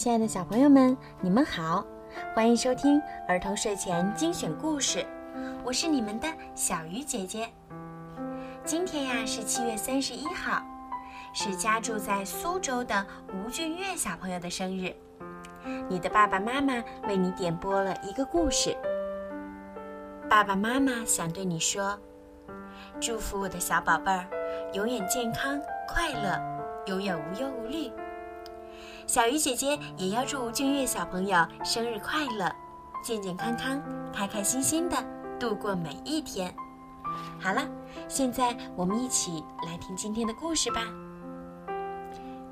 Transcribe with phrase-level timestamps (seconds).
[0.00, 1.84] 亲爱的小朋友们，你们好，
[2.34, 2.98] 欢迎收听
[3.28, 5.04] 儿童睡前精选故事，
[5.62, 7.46] 我是你们的小鱼姐姐。
[8.64, 10.62] 今天呀是七月三十一号，
[11.34, 14.90] 是家住在苏州的吴俊岳小朋友的生日。
[15.86, 18.74] 你的爸爸妈妈为你点播了一个故事。
[20.30, 21.94] 爸爸妈妈想对你说：
[22.98, 24.24] 祝福我的小宝贝儿，
[24.72, 26.40] 永远健康快乐，
[26.86, 27.92] 永远无忧无虑。
[29.10, 32.48] 小鱼姐姐也要祝吴俊岳小朋友生日快乐，
[33.02, 34.96] 健健康康、开开心心的
[35.36, 36.54] 度过每一天。
[37.40, 37.68] 好了，
[38.06, 40.82] 现在我们一起来听今天的故事吧。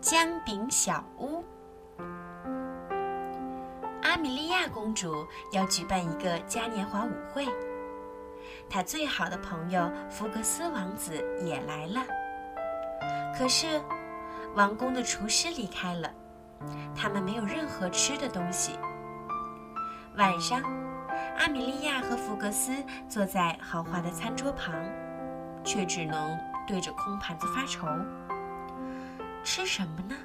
[0.00, 1.42] 姜饼小屋，
[4.02, 7.48] 阿米莉亚公主要举办一个嘉年华舞会，
[8.70, 12.00] 她最好的朋友福格斯王子也来了。
[13.36, 13.82] 可是，
[14.54, 16.08] 王宫的厨师离开了。
[16.94, 18.78] 他们没有任何吃的东西。
[20.16, 20.62] 晚上，
[21.38, 22.72] 阿米莉亚和福格斯
[23.08, 24.74] 坐在豪华的餐桌旁，
[25.64, 27.86] 却只能对着空盘子发愁。
[29.42, 30.16] 吃什么呢？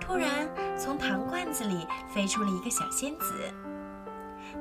[0.00, 3.52] 突然，从糖罐子里飞出了一个小仙子，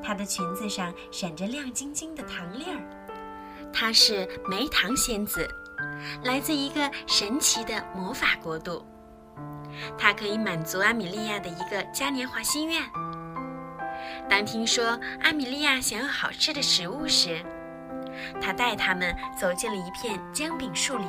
[0.03, 2.81] 她的裙子上闪着亮晶晶的糖粒儿。
[3.71, 5.47] 她是梅糖仙子，
[6.23, 8.85] 来自一个神奇的魔法国度。
[9.97, 12.81] 它可以满足阿米莉亚的一个嘉年华心愿。
[14.29, 17.39] 当听说阿米莉亚想要好吃的食物时，
[18.41, 21.07] 他带他们走进了一片姜饼树林。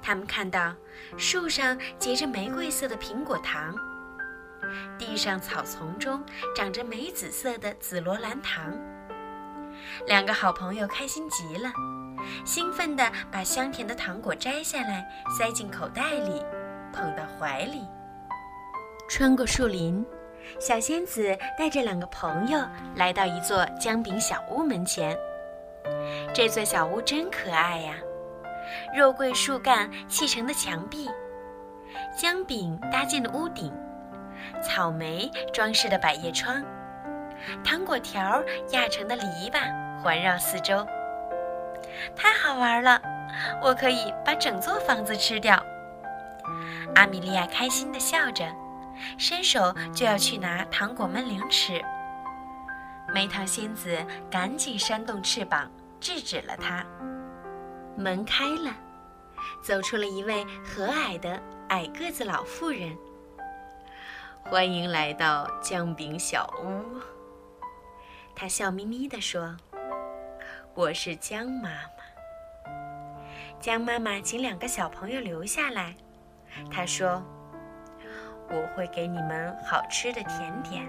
[0.00, 0.74] 他们看到
[1.16, 3.74] 树上结着玫瑰色的苹果糖，
[4.98, 6.22] 地上草丛中
[6.54, 8.72] 长着梅紫色的紫罗兰糖。
[10.06, 11.72] 两个好朋友开心极了，
[12.44, 15.04] 兴奋地把香甜的糖果摘下来，
[15.36, 16.42] 塞进口袋里。
[16.92, 17.88] 捧到怀里，
[19.08, 20.04] 穿过树林，
[20.60, 22.60] 小仙子带着两个朋友
[22.94, 25.16] 来到一座姜饼小屋门前。
[26.32, 27.94] 这座小屋真可爱呀！
[28.94, 31.10] 肉桂树干砌成的墙壁，
[32.16, 33.72] 姜饼搭建的屋顶，
[34.62, 36.62] 草莓装饰的百叶窗，
[37.64, 40.86] 糖果条压成的篱笆环绕四周。
[42.14, 43.00] 太好玩了！
[43.62, 45.62] 我可以把整座房子吃掉。
[46.94, 48.44] 阿米莉亚开心地笑着，
[49.18, 51.82] 伸手就要去拿糖果闷铃吃。
[53.14, 53.98] 梅糖仙子
[54.30, 55.70] 赶紧扇动翅膀
[56.00, 56.84] 制止了她。
[57.96, 58.74] 门开了，
[59.62, 62.96] 走出了一位和蔼的矮个子老妇人。
[64.44, 67.00] 欢迎来到姜饼小屋，
[68.34, 69.56] 她笑眯眯地说
[70.74, 72.70] ：“我是姜妈妈。”
[73.60, 75.94] 姜妈妈请两个小朋友留下来。
[76.70, 77.22] 他说
[78.50, 80.84] ：“我会给你们好吃的甜点，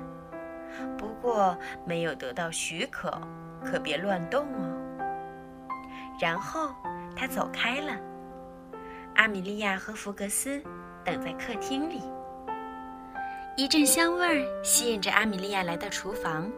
[0.97, 3.11] 不过没有得到许可，
[3.63, 4.79] 可别乱动哦。”
[6.19, 6.69] 然后
[7.15, 7.97] 他走开了。
[9.15, 10.61] 阿米莉亚和福格斯
[11.03, 12.01] 等在客厅里。
[13.55, 16.51] 一阵香味儿吸引着阿米莉亚来到厨房，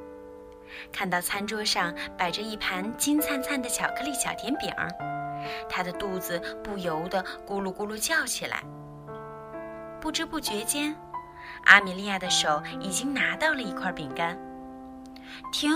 [0.91, 4.73] 看到餐桌上摆着一盘金灿灿的巧克力小甜饼，
[5.69, 8.63] 她的肚子不由得咕噜咕噜叫起来。
[10.05, 10.95] 不知不觉间，
[11.63, 14.38] 阿米莉亚的手已经拿到了一块饼干。
[15.51, 15.71] 停，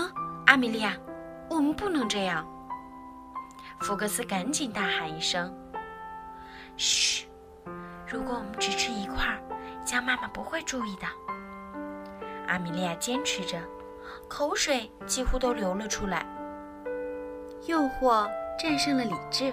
[0.46, 0.96] 阿米莉亚，
[1.48, 2.46] 我们不能这样。
[3.80, 5.52] 福克斯赶紧大喊一声
[6.78, 7.26] ：“嘘！
[8.06, 9.36] 如果我们只吃一块，
[9.84, 11.08] 姜妈妈不会注意的。”
[12.46, 13.60] 阿米莉亚坚持着，
[14.28, 16.24] 口水几乎都流了出来。
[17.66, 18.30] 诱惑
[18.62, 19.52] 战胜了理智，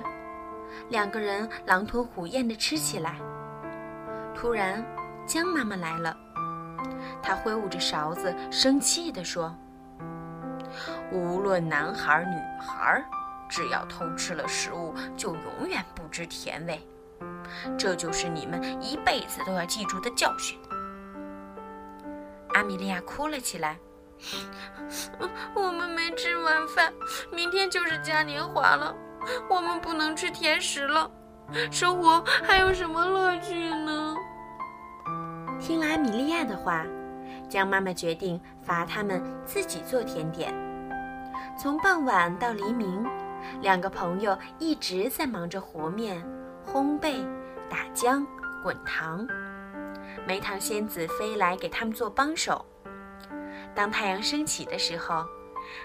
[0.89, 3.15] 两个人狼吞虎咽地吃起来。
[4.39, 4.85] 突然，
[5.25, 6.15] 江妈妈来了。
[7.23, 9.51] 她挥舞着勺子，生气地说
[11.11, 13.03] ：“无论男孩女孩，
[13.49, 16.87] 只要偷吃了食物，就永远不知甜味。
[17.79, 20.55] 这就是你们一辈子都要记住的教训。”
[22.53, 23.75] 阿米莉亚哭了起来
[25.55, 26.93] ：“我们没吃晚饭，
[27.31, 28.95] 明天就是嘉年华了，
[29.49, 31.09] 我们不能吃甜食了。
[31.71, 34.15] 生活还有什么乐趣呢？”
[35.59, 36.85] 听了阿米莉亚的话，
[37.49, 40.53] 姜妈妈决定罚他们自己做甜点。
[41.57, 43.05] 从傍晚到黎明，
[43.61, 46.23] 两个朋友一直在忙着和面、
[46.65, 47.25] 烘焙、
[47.69, 48.25] 打浆、
[48.61, 49.27] 滚糖。
[50.27, 52.63] 梅糖仙子飞来给他们做帮手。
[53.73, 55.25] 当太阳升起的时候，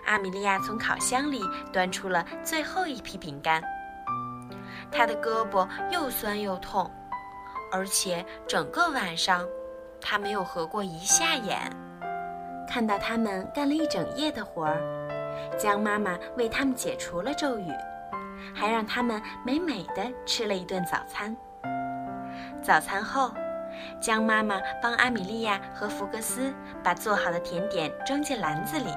[0.04, 1.40] 阿米莉亚从烤箱里
[1.72, 3.62] 端出了最后一批饼干。
[4.92, 6.88] 他的胳膊又酸又痛，
[7.72, 9.44] 而且整个晚上。
[10.04, 11.58] 他没有合过一下眼。
[12.68, 14.80] 看到他们干了一整夜的活儿，
[15.56, 17.70] 江妈妈为他们解除了咒语，
[18.52, 21.36] 还让他们美美的吃了一顿早餐。
[22.60, 23.30] 早餐后，
[24.00, 26.52] 江妈妈帮阿米莉亚和福格斯
[26.82, 28.90] 把做好的甜点装进篮子里，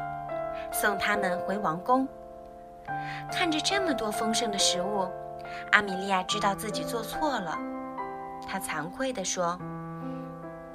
[0.71, 2.07] 送他们回王宫。
[3.31, 5.07] 看着这么多丰盛的食物，
[5.71, 7.57] 阿米莉亚知道自己做错了，
[8.47, 9.59] 她惭愧地说：“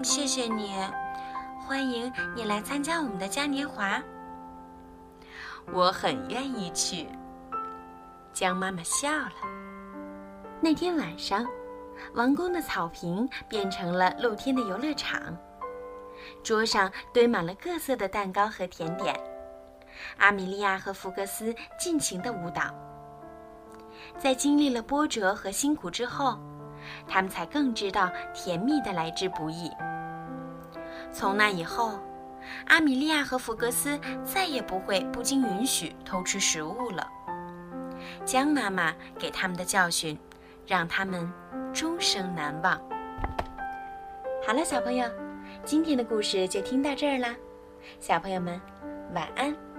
[0.02, 0.72] 谢谢你，
[1.66, 4.02] 欢迎你来参加我们的嘉年华。
[5.72, 7.08] 我很愿意去。”
[8.32, 9.32] 江妈妈笑了。
[10.60, 11.46] 那天晚上，
[12.14, 15.36] 王宫的草坪变成了露天的游乐场，
[16.42, 19.18] 桌上堆满了各色的蛋糕和甜点。
[20.18, 22.62] 阿米莉亚和福格斯尽情的舞蹈。
[24.18, 26.38] 在经历了波折和辛苦之后，
[27.06, 29.70] 他们才更知道甜蜜的来之不易。
[31.12, 31.98] 从那以后，
[32.66, 37.06] 阿米莉亚和福格斯再也不会不经允许偷吃食物了。
[38.24, 40.18] 江妈妈给他们的教训，
[40.66, 41.30] 让他们
[41.72, 42.80] 终生难忘。
[44.46, 45.08] 好了，小朋友，
[45.64, 47.34] 今天的故事就听到这儿啦，
[48.00, 48.60] 小朋友们，
[49.14, 49.69] 晚安。